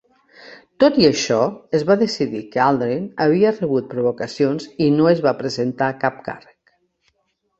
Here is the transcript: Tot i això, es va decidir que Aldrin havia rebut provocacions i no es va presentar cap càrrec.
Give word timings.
Tot 0.83 0.95
i 1.01 1.03
això, 1.07 1.35
es 1.79 1.83
va 1.89 1.97
decidir 2.03 2.39
que 2.55 2.63
Aldrin 2.67 3.03
havia 3.25 3.51
rebut 3.59 3.87
provocacions 3.91 4.67
i 4.85 4.87
no 4.97 5.09
es 5.15 5.21
va 5.27 5.37
presentar 5.43 5.91
cap 6.05 6.21
càrrec. 6.31 6.57